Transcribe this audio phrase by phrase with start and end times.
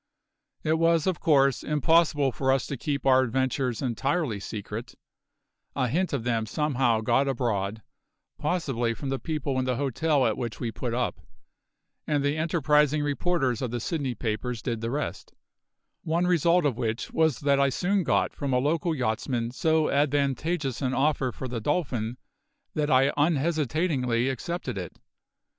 [0.63, 4.95] It was, of course, impossible for us to keep our adventures entirely secret;
[5.75, 7.83] a hint of them somehow got abroad,
[8.39, 11.21] possibly from the people in the hotel at which we put up,
[12.07, 15.33] and the enterprising reporters of the Sydney papers did the rest;
[16.01, 20.81] one result of which was that I soon got from a local yachtsman so advantageous
[20.81, 22.17] an offer for the Dolphin
[22.73, 24.97] that I unhesitatingly accepted it.